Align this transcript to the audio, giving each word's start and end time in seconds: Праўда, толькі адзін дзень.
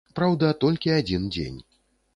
Праўда, 0.19 0.49
толькі 0.65 0.95
адзін 0.99 1.31
дзень. 1.37 1.63